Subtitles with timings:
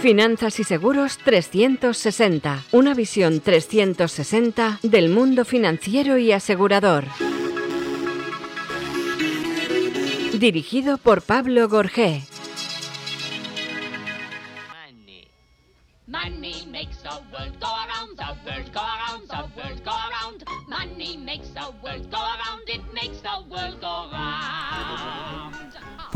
[0.00, 2.64] Finanzas y Seguros 360.
[2.72, 7.04] Una visión 360 del mundo financiero y asegurador.
[10.38, 12.22] Dirigido por Pablo Gorgé.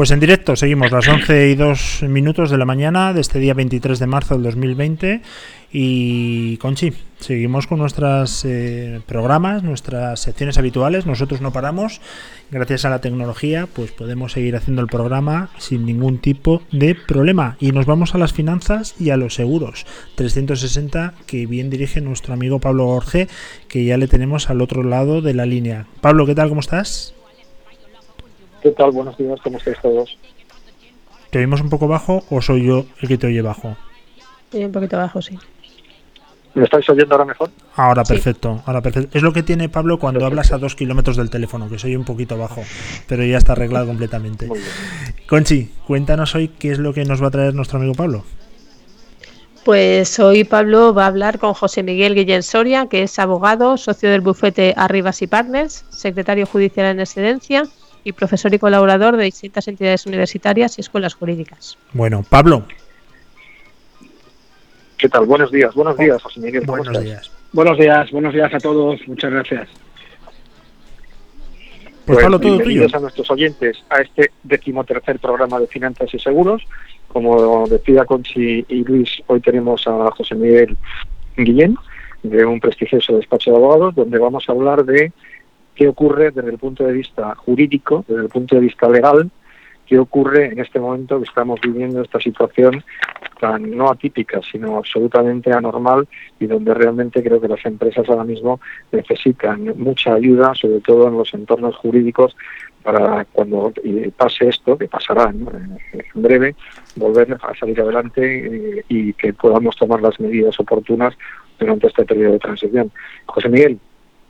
[0.00, 3.52] Pues en directo seguimos las 11 y 2 minutos de la mañana de este día
[3.52, 5.20] 23 de marzo del 2020
[5.72, 11.04] y Conchi, seguimos con nuestros eh, programas, nuestras secciones habituales.
[11.04, 12.00] Nosotros no paramos.
[12.50, 17.58] Gracias a la tecnología, pues podemos seguir haciendo el programa sin ningún tipo de problema.
[17.60, 19.84] Y nos vamos a las finanzas y a los seguros.
[20.14, 23.28] 360 que bien dirige nuestro amigo Pablo Jorge,
[23.68, 25.84] que ya le tenemos al otro lado de la línea.
[26.00, 26.48] Pablo, ¿qué tal?
[26.48, 27.12] ¿Cómo estás?
[28.62, 28.90] ¿Qué tal?
[28.90, 30.18] Buenos días, ¿cómo estáis todos?
[31.30, 33.76] ¿Te oímos un poco bajo o soy yo el que te oye bajo?
[34.52, 35.38] un poquito bajo, sí.
[36.54, 37.50] ¿Me estáis oyendo ahora mejor?
[37.76, 39.16] Ahora perfecto, ahora perfecto.
[39.16, 42.04] Es lo que tiene Pablo cuando hablas a dos kilómetros del teléfono, que soy un
[42.04, 42.62] poquito bajo,
[43.06, 44.48] pero ya está arreglado completamente.
[45.28, 48.24] Conchi, cuéntanos hoy qué es lo que nos va a traer nuestro amigo Pablo.
[49.64, 54.10] Pues hoy Pablo va a hablar con José Miguel Guillén Soria, que es abogado, socio
[54.10, 57.62] del bufete Arribas y Partners, secretario judicial en excedencia
[58.04, 61.78] y profesor y colaborador de distintas entidades universitarias y escuelas jurídicas.
[61.92, 62.64] Bueno, Pablo,
[65.00, 65.24] ¿Qué tal?
[65.24, 66.62] Buenos días, buenos días, José Miguel.
[66.66, 67.30] Buenos días.
[67.54, 69.00] Buenos días, buenos días a todos.
[69.08, 69.68] Muchas gracias.
[72.04, 76.62] Pues, pues todo bienvenidos a nuestros oyentes a este decimotercer programa de Finanzas y Seguros.
[77.08, 80.76] Como decía Conchi y Luis, hoy tenemos a José Miguel
[81.38, 81.76] Guillén,
[82.22, 85.12] de un prestigioso despacho de abogados, donde vamos a hablar de
[85.74, 89.30] qué ocurre desde el punto de vista jurídico, desde el punto de vista legal,
[89.86, 92.84] qué ocurre en este momento que estamos viviendo esta situación
[93.40, 96.06] tan no atípica, sino absolutamente anormal
[96.38, 98.60] y donde realmente creo que las empresas ahora mismo
[98.92, 102.36] necesitan mucha ayuda, sobre todo en los entornos jurídicos,
[102.82, 103.72] para cuando
[104.16, 105.46] pase esto, que pasará en
[106.14, 106.54] breve,
[106.96, 111.14] volver a salir adelante eh, y que podamos tomar las medidas oportunas
[111.58, 112.90] durante este periodo de transición.
[113.26, 113.78] José Miguel,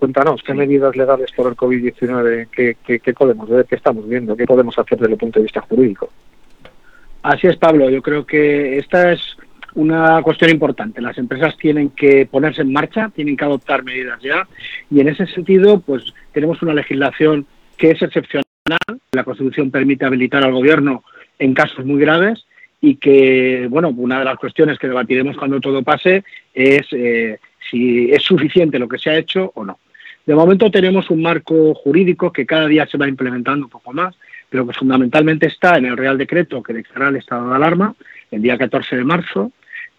[0.01, 4.79] Cuéntanos, ¿qué medidas legales por el COVID-19 qué, podemos ver, qué estamos viendo, qué podemos
[4.79, 6.09] hacer desde el punto de vista jurídico?
[7.21, 7.91] Así es, Pablo.
[7.91, 9.21] Yo creo que esta es
[9.75, 11.03] una cuestión importante.
[11.03, 14.49] Las empresas tienen que ponerse en marcha, tienen que adoptar medidas ya,
[14.91, 17.45] y en ese sentido, pues tenemos una legislación
[17.77, 18.43] que es excepcional.
[19.13, 21.05] La Constitución permite habilitar al Gobierno
[21.39, 22.47] en casos muy graves
[22.81, 26.25] y que, bueno, una de las cuestiones que debatiremos cuando todo pase
[26.55, 27.39] es eh,
[27.71, 29.79] si es suficiente lo que se ha hecho o no.
[30.31, 34.15] De momento tenemos un marco jurídico que cada día se va implementando un poco más,
[34.49, 37.97] pero que fundamentalmente está en el Real Decreto que declara el estado de alarma
[38.31, 39.51] el día 14 de marzo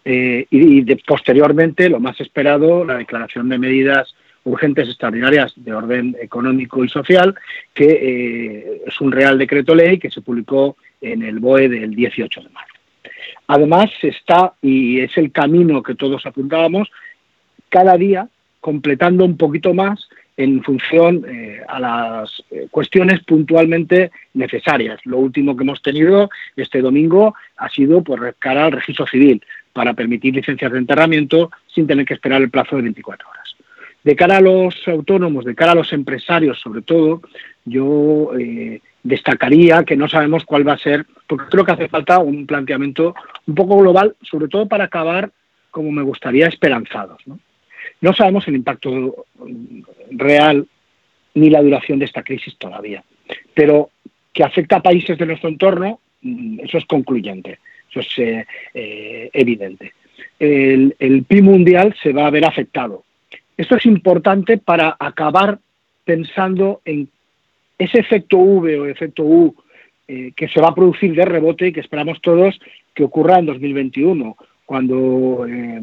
[0.06, 6.82] eh, y, posteriormente, lo más esperado, la declaración de medidas urgentes extraordinarias de orden económico
[6.82, 7.34] y social,
[7.74, 12.40] que eh, es un Real Decreto Ley que se publicó en el BOE del 18
[12.40, 12.72] de marzo.
[13.48, 16.90] Además, está, y es el camino que todos apuntábamos,
[17.68, 18.28] cada día
[18.62, 25.00] completando un poquito más en función eh, a las eh, cuestiones puntualmente necesarias.
[25.04, 29.42] Lo último que hemos tenido este domingo ha sido por cara al registro civil
[29.72, 33.56] para permitir licencias de enterramiento sin tener que esperar el plazo de 24 horas.
[34.04, 37.22] De cara a los autónomos, de cara a los empresarios sobre todo,
[37.64, 42.18] yo eh, destacaría que no sabemos cuál va a ser, porque creo que hace falta
[42.18, 43.14] un planteamiento
[43.46, 45.30] un poco global, sobre todo para acabar
[45.70, 47.22] como me gustaría esperanzados.
[48.02, 49.24] No sabemos el impacto
[50.10, 50.66] real
[51.34, 53.02] ni la duración de esta crisis todavía,
[53.54, 53.90] pero
[54.32, 59.30] que afecta a países de nuestro entorno, mm, eso es concluyente, eso es eh, eh,
[59.32, 59.92] evidente.
[60.38, 63.04] El, PIB mundial se va a ver afectado.
[63.56, 65.60] Esto es importante para acabar
[66.04, 67.08] pensando en
[67.78, 69.54] ese efecto V o efecto U
[70.08, 72.58] eh, que se va a producir de rebote y que esperamos todos
[72.94, 75.82] que ocurra en 2021 cuando eh,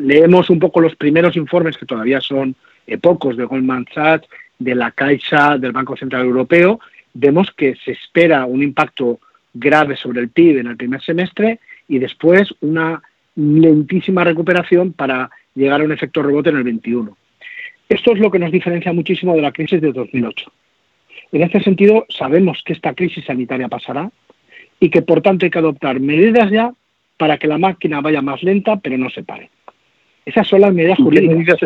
[0.00, 2.54] leemos un poco los primeros informes, que todavía son
[2.86, 6.80] eh, pocos, de Goldman Sachs, de la Caixa, del Banco Central Europeo,
[7.14, 9.20] vemos que se espera un impacto
[9.52, 13.02] grave sobre el PIB en el primer semestre y después una
[13.36, 17.16] lentísima recuperación para llegar a un efecto rebote en el 21.
[17.88, 20.52] Esto es lo que nos diferencia muchísimo de la crisis de 2008.
[21.32, 24.10] En este sentido, sabemos que esta crisis sanitaria pasará
[24.78, 26.72] y que, por tanto, hay que adoptar medidas ya
[27.20, 29.50] para que la máquina vaya más lenta, pero no se pare.
[30.24, 31.60] Esas son las medidas jurídicas.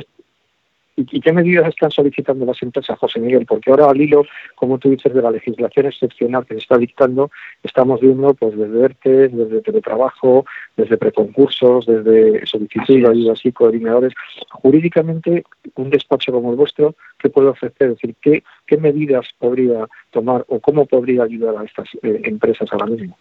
[0.97, 3.47] ¿Y, qué medidas están solicitando las empresas, José Miguel?
[3.47, 4.25] Porque ahora al hilo,
[4.57, 7.31] como tú dices, de la legislación excepcional que se está dictando,
[7.63, 10.45] estamos viendo pues desde ERTE, desde teletrabajo,
[10.77, 14.13] desde preconcursos, desde solicitud de ayudas y coordinadores.
[14.51, 15.45] Jurídicamente,
[15.77, 17.91] un despacho como el vuestro, ¿qué puede ofrecer?
[17.91, 22.69] Es decir, ¿qué, qué medidas podría tomar o cómo podría ayudar a estas eh, empresas
[22.73, 23.17] ahora mismo?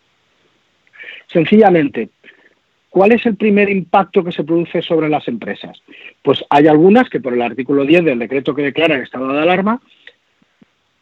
[1.28, 2.10] Sencillamente,
[2.94, 5.82] ¿Cuál es el primer impacto que se produce sobre las empresas?
[6.22, 9.42] Pues hay algunas que por el artículo 10 del decreto que declara el estado de
[9.42, 9.82] alarma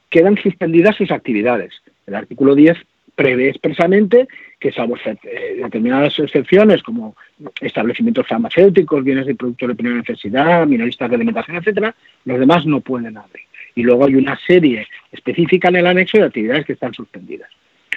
[0.09, 1.73] quedan suspendidas sus actividades.
[2.07, 2.77] El artículo 10
[3.13, 5.17] prevé expresamente que salvo eh,
[5.61, 7.17] determinadas excepciones como
[7.59, 12.79] establecimientos farmacéuticos, bienes de productos de primera necesidad, minoristas de alimentación, etcétera, los demás no
[12.79, 13.43] pueden abrir.
[13.75, 17.49] Y luego hay una serie específica en el anexo de actividades que están suspendidas.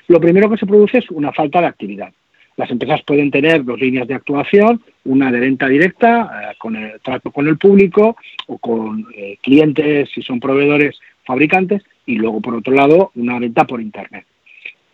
[0.09, 2.13] Lo primero que se produce es una falta de actividad.
[2.57, 7.01] Las empresas pueden tener dos líneas de actuación, una de venta directa eh, con el
[7.01, 8.17] trato con el público
[8.47, 13.65] o con eh, clientes si son proveedores fabricantes y luego por otro lado una venta
[13.65, 14.25] por internet.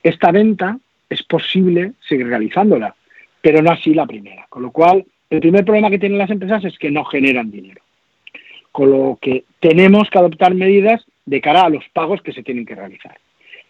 [0.02, 0.78] Esta venta
[1.08, 2.94] es posible seguir realizándola,
[3.42, 4.46] pero no así la primera.
[4.48, 7.82] Con lo cual, el primer problema que tienen las empresas es que no generan dinero.
[8.72, 12.64] Con lo que tenemos que adoptar medidas de cara a los pagos que se tienen
[12.64, 13.18] que realizar.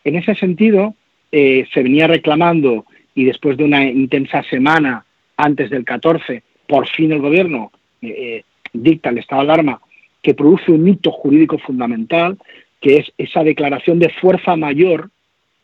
[0.04, 0.94] En ese sentido,
[1.32, 2.84] eh, se venía reclamando
[3.20, 5.04] y después de una intensa semana
[5.36, 7.70] antes del 14, por fin el gobierno
[8.00, 9.78] eh, eh, dicta el estado de alarma
[10.22, 12.38] que produce un hito jurídico fundamental,
[12.80, 15.10] que es esa declaración de fuerza mayor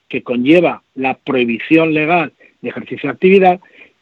[0.06, 3.60] que conlleva la prohibición legal de ejercicio de actividad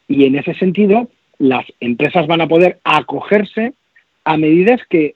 [0.09, 1.07] y en ese sentido
[1.37, 3.71] las empresas van a poder acogerse
[4.25, 5.15] a medidas que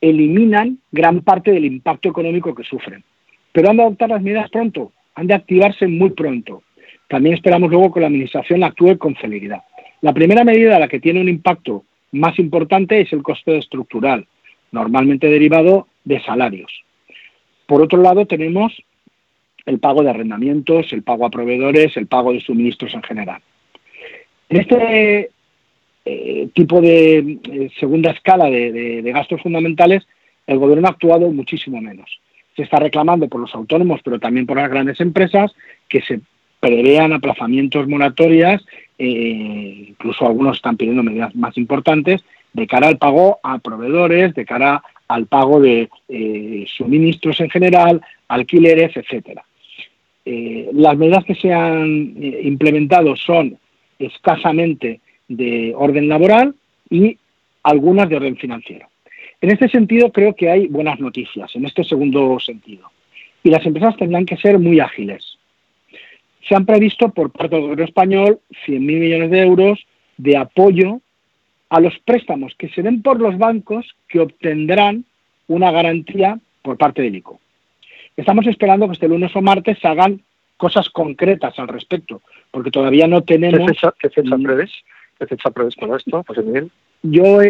[0.00, 3.04] eliminan gran parte del impacto económico que sufren.
[3.52, 6.62] Pero han de adoptar las medidas pronto, han de activarse muy pronto.
[7.08, 9.62] También esperamos luego que la Administración actúe con celeridad.
[10.00, 14.26] La primera medida, la que tiene un impacto más importante, es el coste estructural,
[14.72, 16.72] normalmente derivado de salarios.
[17.66, 18.72] Por otro lado, tenemos
[19.64, 23.40] el pago de arrendamientos, el pago a proveedores, el pago de suministros en general.
[24.48, 25.30] En este
[26.04, 30.06] eh, tipo de eh, segunda escala de, de gastos fundamentales,
[30.46, 32.20] el Gobierno ha actuado muchísimo menos.
[32.54, 35.52] Se está reclamando por los autónomos, pero también por las grandes empresas,
[35.88, 36.20] que se
[36.66, 38.64] prevean aplazamientos moratorias,
[38.98, 44.44] eh, incluso algunos están pidiendo medidas más importantes, de cara al pago a proveedores, de
[44.44, 49.44] cara al pago de eh, suministros en general, alquileres, etcétera.
[50.24, 53.56] Eh, las medidas que se han implementado son
[54.00, 56.54] escasamente de orden laboral
[56.90, 57.16] y
[57.62, 58.88] algunas de orden financiero.
[59.40, 62.90] En este sentido, creo que hay buenas noticias, en este segundo sentido.
[63.44, 65.35] Y las empresas tendrán que ser muy ágiles
[66.48, 71.00] se han previsto por parte del gobierno español 100.000 millones de euros de apoyo
[71.68, 75.04] a los préstamos que se den por los bancos que obtendrán
[75.48, 77.40] una garantía por parte del ICO.
[78.16, 80.22] Estamos esperando que este lunes o martes se hagan
[80.56, 83.58] cosas concretas al respecto, porque todavía no tenemos...
[83.98, 84.70] ¿Qué fecha, preves?
[85.18, 86.70] ¿Qué fecha preves para esto, José Miguel?
[87.02, 87.40] Yo,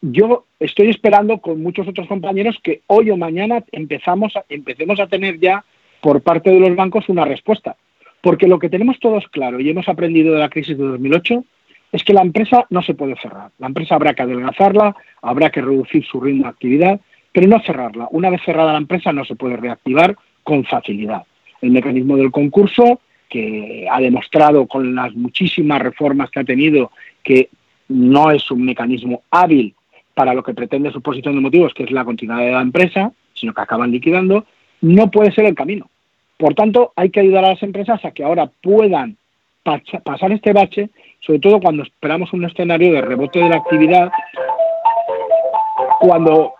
[0.00, 5.40] yo estoy esperando con muchos otros compañeros que hoy o mañana empezamos empecemos a tener
[5.40, 5.64] ya
[6.00, 7.76] por parte de los bancos una respuesta.
[8.22, 11.44] Porque lo que tenemos todos claro y hemos aprendido de la crisis de 2008
[11.92, 13.50] es que la empresa no se puede cerrar.
[13.58, 17.00] La empresa habrá que adelgazarla, habrá que reducir su ritmo de actividad,
[17.32, 18.08] pero no cerrarla.
[18.10, 21.24] Una vez cerrada la empresa no se puede reactivar con facilidad.
[21.60, 26.92] El mecanismo del concurso, que ha demostrado con las muchísimas reformas que ha tenido
[27.22, 27.50] que
[27.88, 29.74] no es un mecanismo hábil
[30.14, 33.12] para lo que pretende su posición de motivos, que es la continuidad de la empresa,
[33.34, 34.46] sino que acaban liquidando,
[34.80, 35.88] no puede ser el camino.
[36.42, 39.16] Por tanto, hay que ayudar a las empresas a que ahora puedan
[39.62, 44.10] pasar este bache, sobre todo cuando esperamos un escenario de rebote de la actividad,
[46.00, 46.52] cuando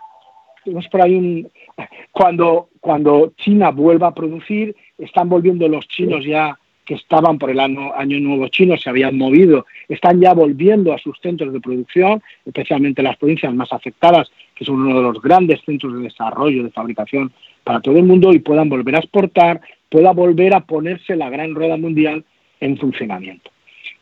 [0.89, 1.51] por ahí un,
[2.13, 7.59] cuando cuando China vuelva a producir, están volviendo los chinos ya que estaban por el
[7.59, 12.23] año, año nuevo chino, se habían movido, están ya volviendo a sus centros de producción,
[12.45, 16.71] especialmente las provincias más afectadas, que son uno de los grandes centros de desarrollo, de
[16.71, 21.29] fabricación para todo el mundo y puedan volver a exportar, pueda volver a ponerse la
[21.29, 22.23] gran rueda mundial
[22.59, 23.51] en funcionamiento.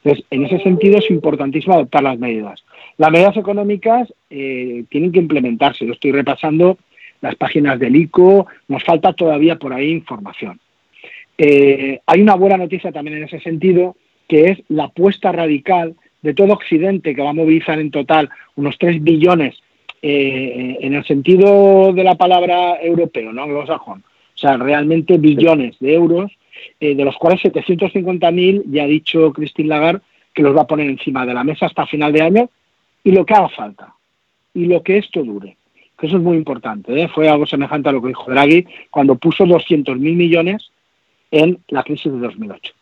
[0.03, 2.63] Entonces, en ese sentido es importantísimo adoptar las medidas.
[2.97, 5.85] Las medidas económicas eh, tienen que implementarse.
[5.85, 6.77] Yo estoy repasando
[7.21, 10.59] las páginas del ICO, nos falta todavía por ahí información.
[11.37, 13.95] Eh, hay una buena noticia también en ese sentido,
[14.27, 18.77] que es la apuesta radical de todo Occidente, que va a movilizar en total unos
[18.77, 19.55] 3 billones
[20.01, 24.03] eh, en el sentido de la palabra europeo, no anglosajón,
[24.35, 26.31] o sea, realmente billones de euros,
[26.79, 30.01] eh, de los cuales 750.000 ya ha dicho Christine Lagarde
[30.33, 32.49] que los va a poner encima de la mesa hasta final de año
[33.03, 33.93] y lo que haga falta
[34.53, 35.57] y lo que esto dure.
[35.97, 36.99] que eso es muy importante.
[36.99, 37.07] ¿eh?
[37.07, 40.71] Fue algo semejante a lo que dijo Draghi cuando puso 200.000 millones
[41.29, 42.73] en la crisis de 2008.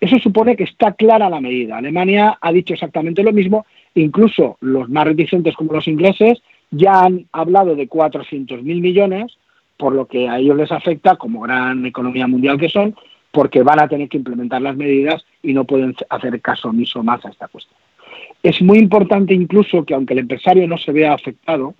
[0.00, 1.76] Eso supone que está clara la medida.
[1.76, 7.26] Alemania ha dicho exactamente lo mismo, incluso los más reticentes como los ingleses ya han
[7.32, 9.38] hablado de 400.000 millones,
[9.76, 12.94] por lo que a ellos les afecta, como gran economía mundial que son,
[13.30, 17.24] porque van a tener que implementar las medidas y no pueden hacer caso omiso más
[17.24, 17.78] a esta cuestión.
[18.42, 21.74] Es muy importante incluso que aunque el empresario no se vea afectado,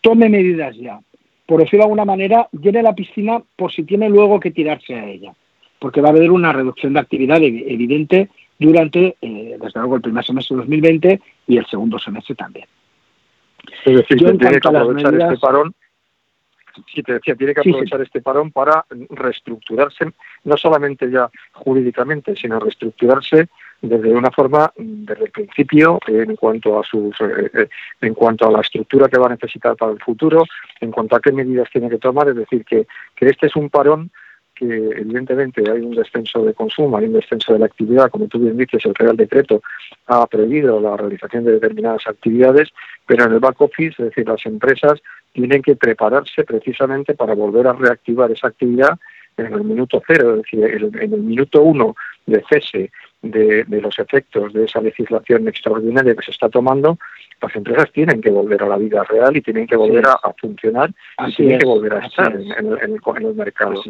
[0.00, 1.00] tome medidas ya.
[1.46, 5.06] Por decirlo de alguna manera, llene la piscina por si tiene luego que tirarse a
[5.06, 5.32] ella,
[5.78, 10.24] porque va a haber una reducción de actividad evidente durante, eh, desde luego, el primer
[10.24, 12.66] semestre de 2020 y el segundo semestre también.
[13.84, 15.74] Es decir, tiene que aprovechar este parón.
[16.94, 20.12] Sí, te decía, tiene que aprovechar este parón para reestructurarse,
[20.44, 23.48] no solamente ya jurídicamente, sino reestructurarse
[23.80, 27.68] desde una forma, desde el principio, en cuanto a sus, eh, eh,
[28.00, 30.44] en cuanto a la estructura que va a necesitar para el futuro,
[30.80, 33.70] en cuanto a qué medidas tiene que tomar, es decir, que, que este es un
[33.70, 34.10] parón
[34.58, 38.38] que evidentemente hay un descenso de consumo, hay un descenso de la actividad, como tú
[38.40, 39.62] bien dices, el Real Decreto
[40.06, 42.70] ha prohibido la realización de determinadas actividades,
[43.06, 45.00] pero en el back office, es decir, las empresas
[45.32, 48.98] tienen que prepararse precisamente para volver a reactivar esa actividad
[49.36, 51.94] en el minuto cero, es decir, en el minuto uno
[52.26, 52.90] de cese
[53.22, 56.98] de, los efectos de esa legislación extraordinaria que se está tomando,
[57.40, 60.90] las empresas tienen que volver a la vida real y tienen que volver a, funcionar
[61.26, 63.82] y tienen que volver a estar en, el, mercado.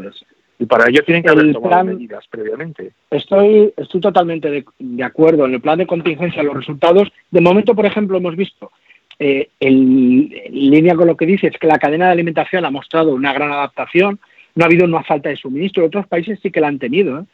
[0.59, 2.91] Y para ello tienen que haber tomado medidas previamente.
[3.11, 5.47] Estoy, estoy totalmente de, acuerdo.
[5.47, 8.73] En el plan de contingencia, los resultados, de momento, por ejemplo, hemos visto,
[9.21, 13.33] eh, en línea con lo que dices, que la cadena de alimentación ha mostrado una
[13.33, 14.19] gran adaptación,
[14.57, 15.85] no ha habido una falta de suministro.
[15.85, 17.21] Otros países sí que la han tenido.
[17.21, 17.25] ¿eh?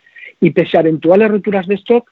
[0.40, 2.10] Y pese a eventuales rupturas de stock,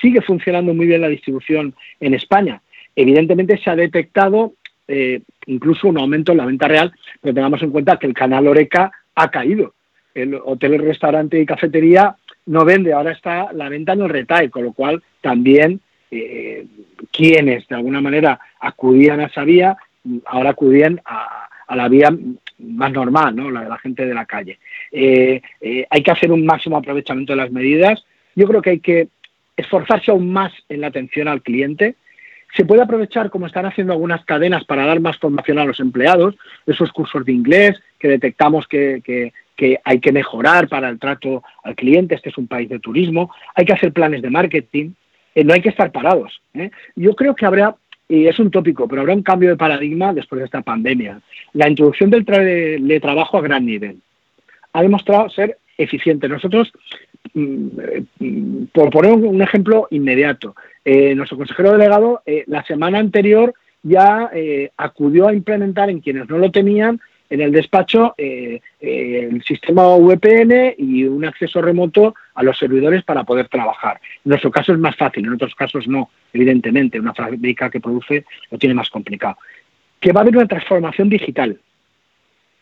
[0.00, 2.62] sigue funcionando muy bien la distribución en España.
[2.96, 4.54] Evidentemente se ha detectado
[4.88, 8.46] eh, incluso un aumento en la venta real, pero tengamos en cuenta que el canal
[8.46, 9.74] Oreca ha caído
[10.14, 12.16] el hotel, restaurante y cafetería
[12.46, 15.80] no vende, ahora está la venta en el retail, con lo cual también
[16.10, 16.66] eh,
[17.10, 19.76] quienes de alguna manera acudían a esa vía,
[20.26, 22.14] ahora acudían a, la vía
[22.58, 23.50] más normal, ¿no?
[23.50, 24.58] la de la gente de la calle.
[24.92, 28.04] Eh, eh, hay que hacer un máximo aprovechamiento de las medidas.
[28.36, 29.08] Yo creo que hay que
[29.56, 31.96] esforzarse aún más en la atención al cliente.
[32.54, 36.36] Se puede aprovechar, como están haciendo algunas cadenas, para dar más formación a los empleados,
[36.66, 39.32] esos cursos de inglés que detectamos que
[39.84, 43.64] hay que mejorar para el trato al cliente, este es un país de turismo, hay
[43.64, 44.92] que hacer planes de marketing,
[45.34, 46.40] eh, no hay que estar parados.
[46.54, 46.70] ¿eh?
[46.96, 47.74] Yo creo que habrá,
[48.08, 51.20] y es un tópico, pero habrá un cambio de paradigma después de esta pandemia.
[51.52, 52.24] La introducción del
[53.00, 53.98] trabajo a gran nivel
[54.72, 56.28] ha demostrado ser eficiente.
[56.28, 56.72] Nosotros,
[57.32, 57.68] mm,
[58.18, 64.30] mm, por poner un ejemplo inmediato, eh, nuestro consejero delegado la semana anterior ya
[64.76, 69.96] acudió a implementar en quienes no lo tenían en el despacho eh, eh, el sistema
[69.96, 74.00] VPN y un acceso remoto a los servidores para poder trabajar.
[74.24, 77.00] En nuestro caso es más fácil, en otros casos no, evidentemente.
[77.00, 79.36] Una fábrica que produce lo tiene más complicado.
[80.00, 81.58] Que va a haber una transformación digital,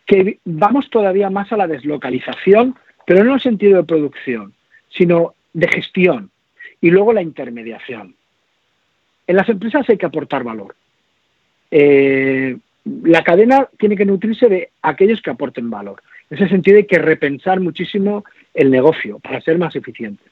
[0.05, 4.53] que vamos todavía más a la deslocalización, pero no en el sentido de producción,
[4.89, 6.31] sino de gestión
[6.81, 8.15] y luego la intermediación.
[9.25, 10.75] En las empresas hay que aportar valor.
[11.71, 16.01] Eh, la cadena tiene que nutrirse de aquellos que aporten valor.
[16.29, 18.23] En ese sentido hay que repensar muchísimo
[18.53, 20.27] el negocio para ser más eficientes.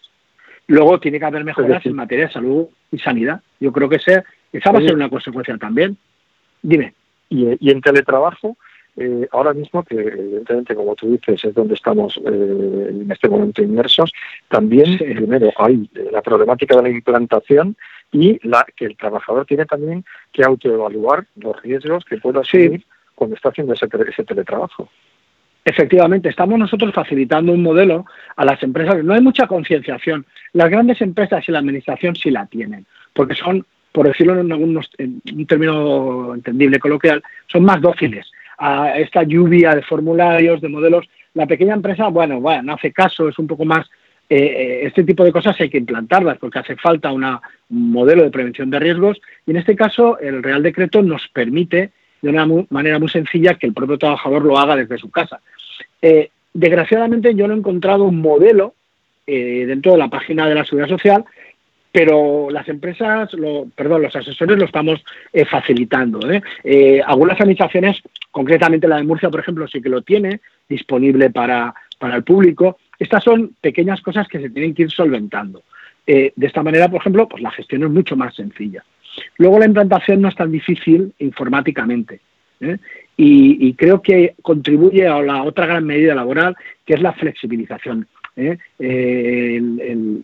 [0.67, 3.41] Luego tiene que haber mejoras en materia de salud y sanidad.
[3.59, 4.23] Yo creo que esa,
[4.71, 5.97] va a ser una consecuencia también.
[6.61, 6.93] Dime.
[7.29, 8.57] Y, en teletrabajo,
[8.97, 13.63] eh, ahora mismo, que evidentemente, como tú dices, es donde estamos eh, en este momento
[13.63, 14.11] inmersos,
[14.49, 17.75] también, primero, hay la problemática de la implantación
[18.11, 23.35] y la, que el trabajador tiene también que autoevaluar los riesgos que puede asumir cuando
[23.35, 23.87] está haciendo ese,
[24.23, 24.89] teletrabajo.
[25.63, 29.03] Efectivamente, estamos nosotros facilitando un modelo a las empresas.
[29.03, 30.25] No hay mucha concienciación.
[30.53, 35.21] Las grandes empresas y la administración sí la tienen, porque son, por decirlo en, en
[35.33, 41.07] un término entendible coloquial, son más dóciles a esta lluvia de formularios, de modelos.
[41.33, 43.87] La pequeña empresa, bueno, bueno, no hace caso, es un poco más
[44.33, 47.25] eh, este tipo de cosas hay que implantarlas porque hace falta un
[47.67, 51.89] modelo de prevención de riesgos y en este caso el Real Decreto nos permite
[52.21, 55.41] de una manera muy sencilla que el propio trabajador lo haga desde su casa.
[56.01, 58.73] Eh, desgraciadamente yo no he encontrado un modelo
[59.27, 61.25] eh, dentro de la página de la Seguridad Social,
[61.91, 63.31] pero las empresas,
[63.75, 65.03] perdón, los asesores lo estamos
[65.49, 66.21] facilitando.
[67.05, 72.15] algunas administraciones, concretamente la de Murcia, por ejemplo, sí que lo tiene disponible para, para
[72.15, 75.63] el público estas son pequeñas cosas que se tienen que ir solventando.
[76.05, 78.83] Eh, de esta manera, por ejemplo, pues la gestión es mucho más sencilla.
[79.37, 82.21] Luego la implantación no es tan difícil informáticamente.
[82.59, 82.77] ¿eh?
[83.17, 86.55] y, creo que contribuye a la otra gran medida laboral,
[86.85, 88.07] que es la flexibilización.
[88.35, 88.59] ¿eh?
[88.77, 90.23] El,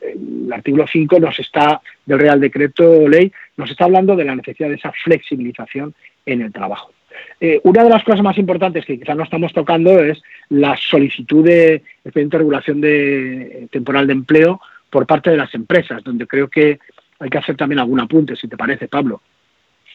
[0.52, 4.76] artículo 5 nos está, del Real Decreto Ley, nos está hablando de la necesidad de
[4.76, 5.96] esa flexibilización
[6.28, 6.92] en el trabajo.
[7.40, 11.46] Eh, una de las cosas más importantes que quizás no estamos tocando es la solicitud
[11.46, 14.60] de expediente de regulación de, temporal de empleo
[14.90, 16.80] por parte de las empresas, donde creo que
[17.20, 19.22] hay que hacer también algún apunte, si te parece, Pablo.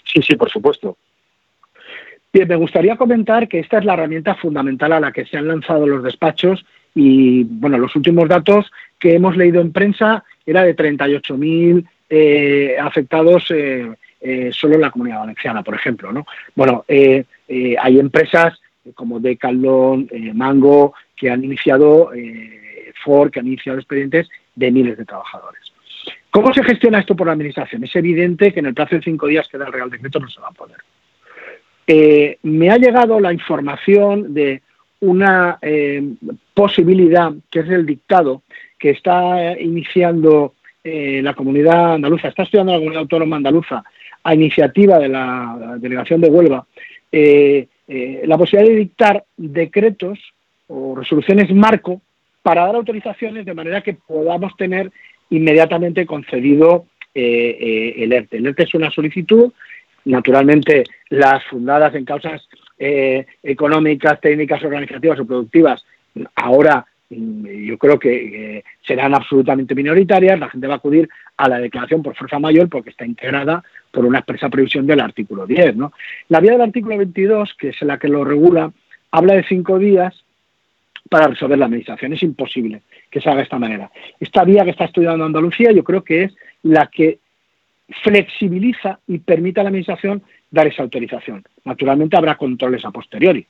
[0.05, 0.97] Sí, sí, por supuesto.
[2.33, 5.49] Bien, me gustaría comentar que esta es la herramienta fundamental a la que se han
[5.49, 6.65] lanzado los despachos
[6.95, 13.51] y, bueno, los últimos datos que hemos leído en prensa era de 38.000 eh, afectados
[13.51, 13.91] eh,
[14.25, 16.13] eh, solo en la comunidad valenciana, por ejemplo.
[16.13, 16.25] ¿no?
[16.55, 18.61] Bueno, eh, eh, hay empresas
[18.95, 22.11] como Decathlon, Mango, que han iniciado,
[23.05, 25.73] Ford, que han iniciado expedientes de miles de trabajadores.
[26.31, 27.85] ¿Cómo se gestiona esto por la Administración?
[27.85, 30.29] Es evidente que en el plazo de cinco días que da el Real Decreto no
[30.29, 30.79] se va a poder.
[32.43, 34.63] me ha llegado la información de
[34.99, 35.61] una
[36.55, 38.43] posibilidad, que es el dictado,
[38.81, 43.85] que está iniciando la comunidad andaluza, está estudiando la comunidad autónoma andaluza
[44.25, 46.67] a iniciativa de la delegación de Huelva,
[47.11, 50.19] eh, eh, la posibilidad de dictar decretos
[50.69, 52.01] o resoluciones marco
[52.43, 54.91] para dar autorizaciones de manera que podamos tener
[55.31, 58.39] inmediatamente concedido eh, el ERTE.
[58.39, 59.53] El ERTE es una solicitud,
[60.05, 62.49] naturalmente las fundadas en causas
[63.45, 65.85] económicas, técnicas, organizativas o productivas,
[66.35, 72.03] ahora yo creo que serán absolutamente minoritarias, la gente va a acudir a la declaración
[72.03, 75.77] por fuerza mayor porque está integrada por una expresa previsión del artículo 10.
[75.77, 75.93] ¿no?
[76.29, 78.73] La vía del artículo 22, que es la que lo regula,
[79.11, 80.25] habla de cinco días
[81.09, 82.13] para resolver la administración.
[82.13, 83.91] Es imposible que se haga de esta manera.
[84.19, 87.19] Esta vía que está estudiando Andalucía yo creo que es la que
[88.03, 91.45] flexibiliza y permite a la administración dar esa autorización.
[91.65, 93.47] Naturalmente habrá controles a posteriori.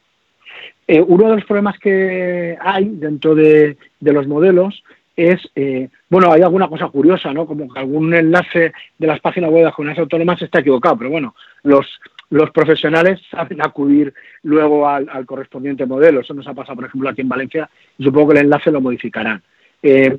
[0.86, 4.82] Eh, uno de los problemas que hay dentro de, los modelos
[5.16, 7.46] es, eh, bueno, hay alguna cosa curiosa, ¿no?
[7.46, 11.34] Como que algún enlace de las páginas web de las autónomas está equivocado, pero bueno,
[11.62, 11.86] los,
[12.52, 14.12] profesionales saben acudir
[14.42, 16.20] luego al, correspondiente modelo.
[16.20, 18.80] Eso nos ha pasado, por ejemplo, aquí en Valencia y supongo que el enlace lo
[18.80, 19.42] modificarán.
[19.82, 20.18] Eh,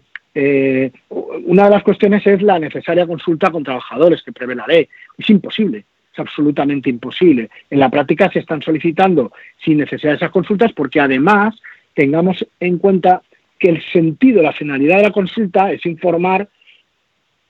[1.09, 4.87] una de las cuestiones es la necesaria consulta con trabajadores que prevé la ley.
[5.17, 7.49] Es imposible es absolutamente imposible.
[7.69, 9.31] En la práctica se están solicitando
[9.63, 11.59] sin necesidad de esas consultas porque además
[11.95, 13.21] tengamos en cuenta
[13.59, 16.47] que el sentido, la finalidad de la consulta es informar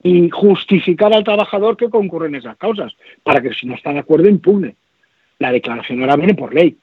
[0.04, 3.99] y justificar al trabajador que concurre en esas causas, para que si no está de
[3.99, 4.76] acuerdo impugne.
[5.39, 6.78] La declaración ahora viene por ley,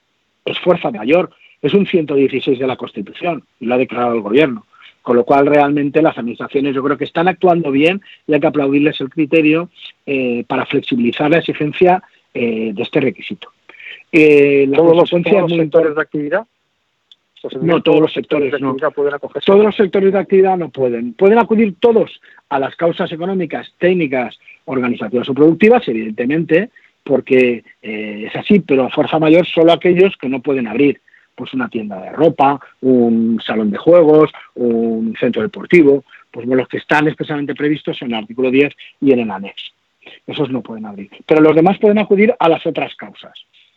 [0.45, 4.65] es fuerza mayor, es un 116 de la Constitución y lo ha declarado el Gobierno.
[5.01, 8.47] Con lo cual, realmente las administraciones yo creo que están actuando bien y hay que
[8.47, 9.69] aplaudirles el criterio
[10.05, 13.49] eh, para flexibilizar la exigencia eh, de este requisito.
[14.11, 16.45] Eh, ¿Todos, los, sectores de actividad?
[17.61, 18.75] no, todos los sectores no.
[19.43, 21.13] Todos los sectores de actividad no pueden.
[21.13, 26.69] Pueden acudir todos a las causas económicas, técnicas, organizativas o productivas, evidentemente,
[27.03, 31.01] porque es así, pero a fuerza mayor solo aquellos que no pueden abrir
[31.35, 36.77] pues una tienda de ropa, un salón de juegos, un centro deportivo, pues los que
[36.77, 39.71] están expresamente previstos en el artículo 10 y en el anexo.
[40.25, 41.09] Esos no pueden abrir.
[41.25, 43.33] Pero los demás pueden acudir a las otras causas.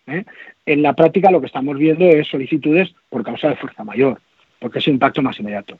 [0.06, 0.24] ¿eh?
[0.64, 4.20] En la práctica lo que estamos viendo es solicitudes por causa de fuerza mayor,
[4.58, 5.78] porque es un impacto más inmediato.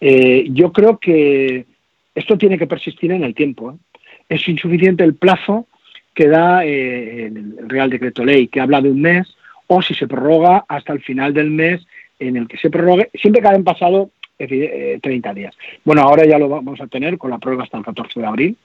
[0.00, 1.66] Eh, yo creo que
[2.14, 3.72] esto tiene que persistir en el tiempo.
[3.72, 3.98] ¿eh?
[4.28, 5.66] Es insuficiente el plazo
[6.14, 10.64] que da el Real Decreto Ley, que habla de un mes o si se prorroga
[10.68, 11.86] hasta el final del mes
[12.18, 15.56] en el que se prorrogue, siempre que hayan pasado 30 eh, días.
[15.84, 18.56] Bueno, ahora ya lo vamos a tener con la prueba hasta el 14 de abril,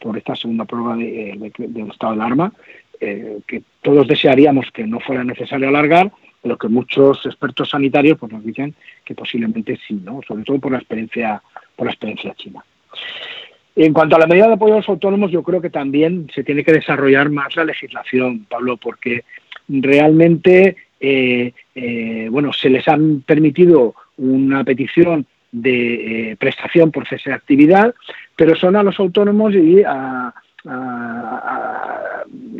[0.00, 2.52] por esta segunda prueba de, del estado de alarma,
[3.00, 6.10] eh, que todos desearíamos que no fuera necesario alargar,
[6.42, 10.20] pero que muchos expertos sanitarios pues, nos dicen que posiblemente sí, ¿no?
[10.26, 11.42] sobre todo por la experiencia,
[11.76, 12.64] por la experiencia china.
[13.74, 16.44] En cuanto a la medida de apoyo a los autónomos, yo creo que también se
[16.44, 19.24] tiene que desarrollar más la legislación, Pablo, porque
[19.68, 27.30] realmente eh, eh, bueno, se les han permitido una petición de eh, prestación por cese
[27.30, 27.92] de actividad,
[28.36, 29.82] pero son a los autónomos y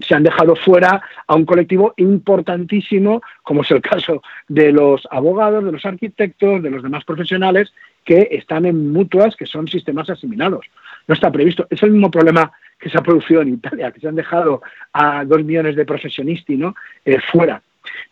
[0.03, 5.65] se han dejado fuera a un colectivo importantísimo, como es el caso de los abogados,
[5.65, 7.73] de los arquitectos, de los demás profesionales
[8.05, 10.67] que están en mutuas que son sistemas asimilados.
[11.07, 11.69] No está previsto.
[11.71, 12.51] Es el mismo problema
[12.83, 14.61] que se ha producido en Italia, que se han dejado
[14.93, 16.75] a dos millones de profesionistas ¿no?
[17.05, 17.63] Eh, fuera.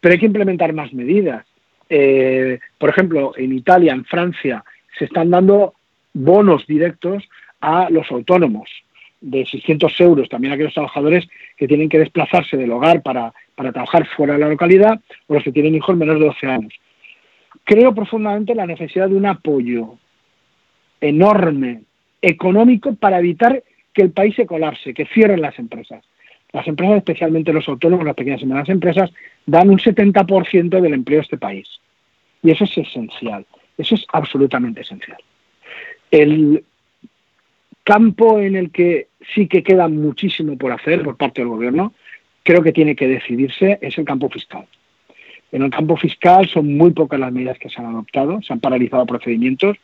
[0.00, 1.44] Pero hay que implementar más medidas.
[1.88, 4.64] Eh, por ejemplo, en Italia, en Francia,
[4.96, 5.74] se están dando
[6.12, 7.28] bonos directos
[7.60, 8.70] a los autónomos.
[9.22, 11.28] de 600 euros también a aquellos trabajadores
[11.58, 15.44] que tienen que desplazarse del hogar para, para trabajar fuera de la localidad o los
[15.44, 16.72] que tienen hijos menos de 12 años.
[17.64, 19.98] Creo profundamente en la necesidad de un apoyo
[21.02, 21.82] enorme
[22.22, 23.62] económico para evitar
[24.00, 26.02] que el país se colapse, que cierren las empresas.
[26.52, 29.10] Las empresas, especialmente los autónomos, las pequeñas y medianas empresas,
[29.44, 31.68] dan un 70% del empleo de este país.
[32.42, 33.44] Y eso es esencial,
[33.76, 35.18] eso es absolutamente esencial.
[36.10, 36.64] El
[37.84, 41.92] campo en el que sí que queda muchísimo por hacer por parte del gobierno,
[42.42, 44.64] creo que tiene que decidirse, es el campo fiscal.
[45.52, 48.60] En el campo fiscal son muy pocas las medidas que se han adoptado, se han
[48.60, 49.76] paralizado procedimientos.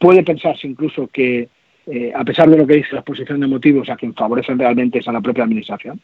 [0.00, 1.48] Puede pensarse incluso que,
[1.86, 4.98] eh, a pesar de lo que dice la exposición de motivos, a quien favorecen realmente
[4.98, 6.00] es a la propia Administración,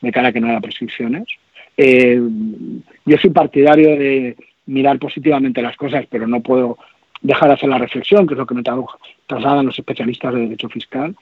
[0.00, 1.24] de cara que no haya prescripciones.
[1.76, 2.20] Eh,
[3.04, 4.36] yo soy partidario de
[4.66, 6.78] mirar positivamente las cosas, pero no puedo
[7.20, 10.68] dejar de hacer la reflexión, que es lo que me trasladan los especialistas de derecho
[10.68, 11.16] fiscal.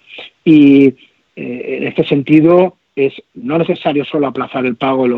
[0.45, 5.09] Y eh, en este sentido es no necesario solo aplazar el pago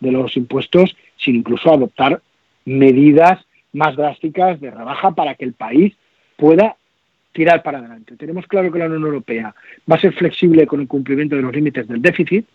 [0.00, 2.20] de los impuestos, sino incluso adoptar
[2.64, 5.94] medidas más drásticas de rebaja para que el país
[6.36, 6.76] pueda
[7.36, 8.16] tirar para adelante.
[8.16, 9.54] Tenemos claro que la Unión Europea
[9.90, 12.46] va a ser flexible con el cumplimiento de los límites del déficit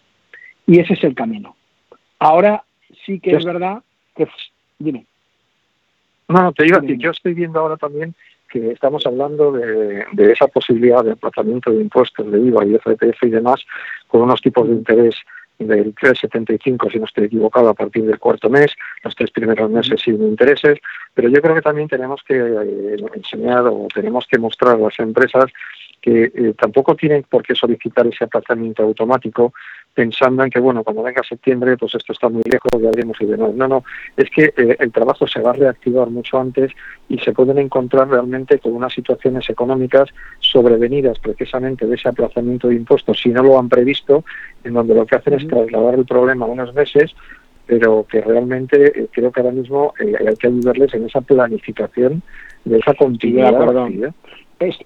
[0.65, 1.55] y ese es el camino.
[2.17, 2.63] Ahora
[3.05, 3.83] sí que es verdad
[4.15, 4.27] que...
[4.79, 5.05] Dime.
[6.27, 8.15] No, te digo a yo estoy viendo ahora también
[8.49, 13.29] que estamos hablando de, esa posibilidad de aplazamiento de impuestos de IVA y FTF y
[13.29, 13.63] demás
[14.07, 15.15] con unos tipos de interés
[15.67, 20.01] del 3,75, si no estoy equivocado, a partir del cuarto mes, los tres primeros meses
[20.01, 20.79] sin intereses,
[21.13, 24.99] pero yo creo que también tenemos que eh, enseñar o tenemos que mostrar a las
[24.99, 25.45] empresas
[26.01, 29.53] que eh, tampoco tienen por qué solicitar ese aplazamiento automático
[29.93, 33.25] pensando en que, bueno, cuando venga septiembre, pues esto está muy lejos, ya haremos y
[33.25, 33.53] demás.
[33.53, 33.83] No, no,
[34.15, 36.71] es que eh, el trabajo se va a reactivar mucho antes
[37.09, 40.09] y se pueden encontrar realmente con unas situaciones económicas
[40.39, 44.23] sobrevenidas precisamente de ese aplazamiento de impuestos, si no lo han previsto,
[44.63, 47.13] en donde lo que hacen es trasladar el problema unos meses
[47.67, 52.21] pero que realmente eh, creo que ahora mismo hay que ayudarles en esa planificación
[52.65, 54.13] de esa continuidad.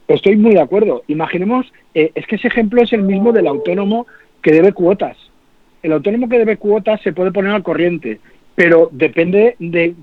[0.07, 1.03] Estoy muy de acuerdo.
[1.07, 4.07] Imaginemos, eh, es que ese ejemplo es el mismo del autónomo
[4.41, 5.17] que debe cuotas.
[5.83, 8.19] El autónomo que debe cuotas se puede poner al corriente,
[8.55, 9.95] pero depende de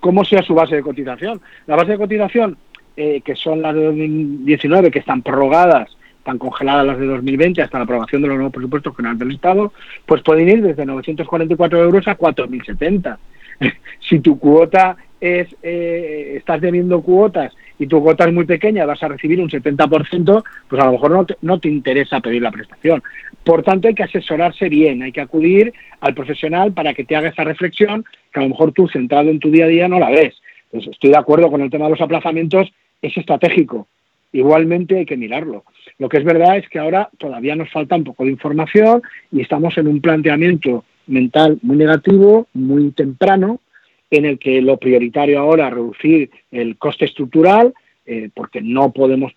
[0.00, 1.40] cómo sea su base de cotización.
[1.66, 2.56] La base de cotización,
[2.96, 7.78] eh, que son las de 2019, que están prorrogadas, están congeladas las de 2020 hasta
[7.78, 9.72] la aprobación de los nuevos presupuestos generales del Estado,
[10.06, 13.16] pues pueden ir desde 944 euros a 4.070.
[14.00, 19.02] si tu cuota es, eh, estás debiendo cuotas y tu cuota es muy pequeña, vas
[19.02, 22.50] a recibir un 70%, pues a lo mejor no te, no te interesa pedir la
[22.50, 23.02] prestación.
[23.44, 27.28] Por tanto, hay que asesorarse bien, hay que acudir al profesional para que te haga
[27.28, 30.10] esa reflexión que a lo mejor tú, centrado en tu día a día, no la
[30.10, 30.34] ves.
[30.64, 32.68] Entonces, estoy de acuerdo con el tema de los aplazamientos,
[33.00, 33.86] es estratégico.
[34.32, 35.64] Igualmente hay que mirarlo.
[35.98, 39.02] Lo que es verdad es que ahora todavía nos falta un poco de información
[39.32, 43.60] y estamos en un planteamiento mental muy negativo, muy temprano,
[44.10, 47.74] en el que lo prioritario ahora es reducir el coste estructural,
[48.06, 49.32] eh, porque no podemos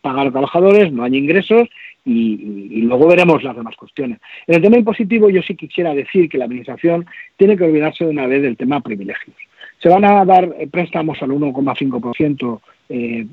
[0.00, 1.68] pagar a trabajadores, no hay ingresos
[2.06, 4.18] y, luego veremos las demás cuestiones.
[4.46, 7.06] En el tema impositivo yo sí quisiera decir que la Administración
[7.36, 9.36] tiene que olvidarse de una vez del tema privilegios.
[9.78, 13.26] Se van a dar eh, préstamos al 1,5% eh,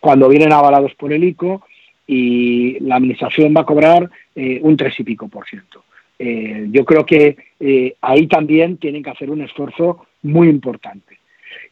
[0.00, 1.66] cuando vienen avalados por el ICO
[2.06, 5.82] y la Administración va a cobrar un tres y pico por ciento.
[6.18, 11.18] Eh, yo creo que eh, ahí también tienen que hacer un esfuerzo muy importante.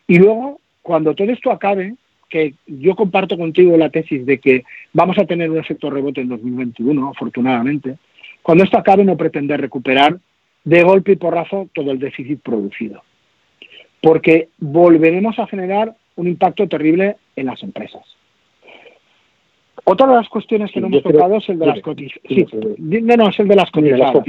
[0.06, 1.94] Y luego, cuando todo esto acabe,
[2.28, 6.28] que yo comparto contigo la tesis de que vamos a tener un efecto rebote en
[6.28, 7.96] 2021, afortunadamente,
[8.42, 10.18] cuando esto acabe no pretender recuperar
[10.64, 13.02] de golpe y porrazo todo el déficit producido,
[14.02, 18.02] porque volveremos a generar un impacto terrible en las empresas.
[19.84, 22.78] Otra de las cuestiones que no hemos tocado es el de las cotizaciones.
[22.78, 24.24] no, no, es el de las cotizadas.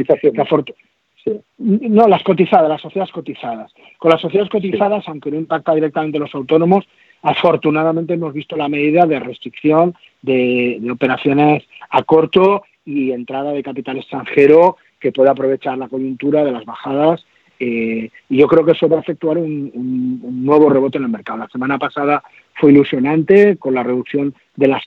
[1.58, 3.74] No, las cotizadas, las sociedades cotizadas.
[3.98, 6.86] Con las sociedades cotizadas, aunque no impacta directamente a los autónomos,
[7.24, 13.98] afortunadamente hemos visto la medida de restricción de, operaciones a corto y entrada de capital
[13.98, 17.26] extranjero que puede aprovechar la coyuntura de las bajadas.
[17.60, 21.40] Eh, y yo creo que eso va a efectuar un nuevo rebote en el mercado.
[21.40, 22.22] La semana pasada
[22.56, 24.84] fue ilusionante con la reducción de las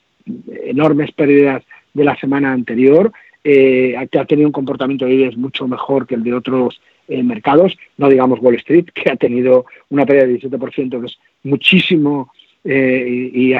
[0.64, 1.62] enormes pérdidas
[1.94, 3.12] de la semana anterior,
[3.44, 7.22] eh, que ha tenido un comportamiento de IBEX mucho mejor que el de otros eh,
[7.22, 12.32] mercados, no digamos Wall Street, que ha tenido una pérdida de 17%, que es muchísimo,
[12.64, 13.54] eh, y,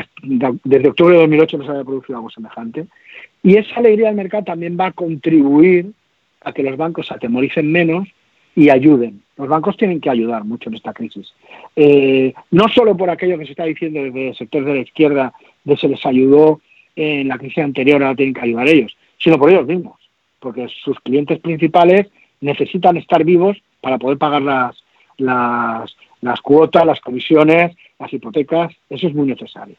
[0.65, 2.87] desde octubre de 2008 no se había producido algo semejante.
[3.43, 5.93] Y esa alegría del mercado también va a contribuir
[6.43, 8.09] a que los bancos se atemoricen menos
[8.55, 9.23] y ayuden.
[9.37, 11.33] Los bancos tienen que ayudar mucho en esta crisis.
[12.51, 15.33] no solo por aquello que se está diciendo desde el sector de la izquierda
[15.65, 16.61] de se les ayudó
[16.97, 19.99] en la crisis anterior ahora tienen que ayudar ellos, sino por ellos mismos,
[20.41, 22.09] porque sus clientes principales
[22.41, 24.77] necesitan estar vivos para poder pagar las,
[25.17, 29.77] las, las cuotas, las comisiones, las hipotecas, eso es muy necesario.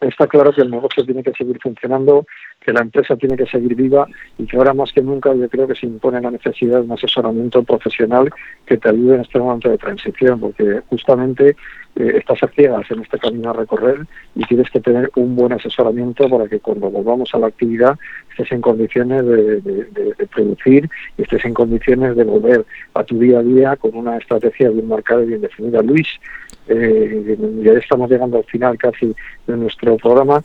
[0.00, 2.26] Está claro que el negocio tiene que seguir funcionando,
[2.60, 5.66] que la empresa tiene que seguir viva y que ahora más que nunca yo creo
[5.66, 8.30] que se impone la necesidad de un asesoramiento profesional
[8.66, 11.56] que te ayude en este momento de transición, porque justamente
[11.96, 15.52] eh, estás a ciegas en este camino a recorrer y tienes que tener un buen
[15.52, 17.98] asesoramiento para que cuando volvamos a la actividad
[18.30, 23.42] estés en condiciones de, producir y estés en condiciones de volver a tu día a
[23.42, 25.82] día con una estrategia bien marcada y bien definida.
[25.82, 26.06] Luis,
[26.68, 29.14] eh, ya estamos llegando al final casi
[29.46, 30.42] de nuestro programa.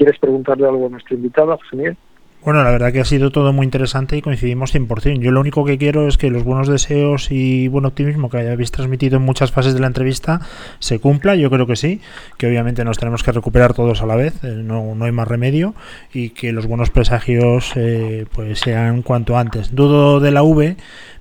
[0.00, 1.94] ¿Quieres preguntarle algo a nuestro invitado, José?
[2.42, 5.20] Bueno, la verdad que ha sido todo muy interesante y coincidimos 100%.
[5.20, 8.72] Yo lo único que quiero es que los buenos deseos y buen optimismo que habéis
[8.72, 10.40] transmitido en muchas fases de la entrevista
[10.78, 11.34] se cumpla.
[11.34, 12.00] Yo creo que sí,
[12.38, 15.28] que obviamente nos tenemos que recuperar todos a la vez, eh, no, no hay más
[15.28, 15.74] remedio,
[16.14, 19.74] y que los buenos presagios eh, pues sean cuanto antes.
[19.74, 20.78] Dudo de la V,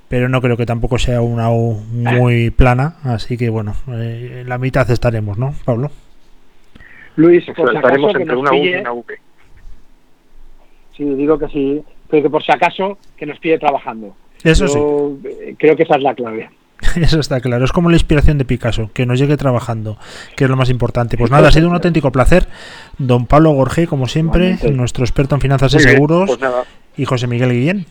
[0.08, 4.58] pero no creo que tampoco sea una U muy plana, así que bueno, eh, la
[4.58, 5.92] mitad estaremos, ¿no, Pablo?
[7.20, 9.20] Luis, por estaremos entre una U y una V.
[10.96, 14.16] Sí, digo que sí, pero que por si acaso que nos pide trabajando.
[14.42, 15.56] Eso sí.
[15.58, 16.50] Creo que esa es la clave.
[16.96, 19.98] Eso está claro, es como la inspiración de Picasso, que nos llegue trabajando,
[20.38, 21.18] que es lo más importante.
[21.18, 22.48] Pues nada, ha sido un auténtico placer.
[22.98, 26.52] Don Pablo Gorge, como siempre, nuestro experto en finanzas y seguros, pues
[26.96, 27.86] y José Miguel Guillén.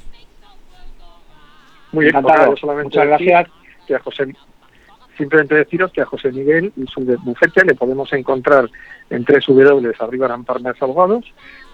[1.93, 3.49] Muy bien, pues Muchas gracias.
[3.87, 4.25] Que a José,
[5.19, 8.71] simplemente deciros que a José Miguel y su bufete le podemos encontrar
[9.11, 11.27] en W arriba Partners Abogados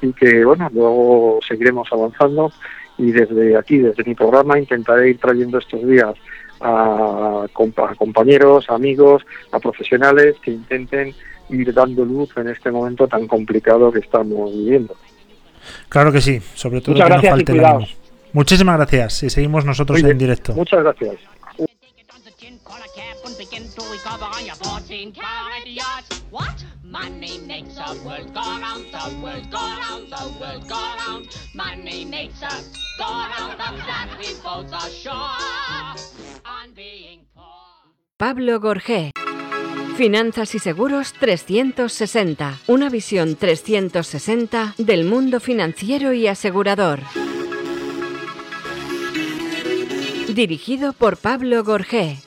[0.02, 2.50] y que bueno luego seguiremos avanzando
[2.98, 6.14] y desde aquí desde mi programa intentaré ir trayendo estos días
[6.60, 11.14] a, a compañeros amigos a profesionales que intenten
[11.50, 14.96] ir dando luz en este momento tan complicado que estamos viviendo
[15.88, 18.04] claro que sí sobre todo Muchas que gracias no falte y
[18.34, 20.54] Muchísimas gracias y seguimos nosotros en directo.
[20.54, 21.14] Muchas gracias.
[38.16, 39.10] Pablo Gorgé.
[39.96, 42.60] Finanzas y Seguros 360.
[42.68, 47.00] Una visión 360 del mundo financiero y asegurador.
[50.28, 52.23] Dirigido por Pablo Gorgé.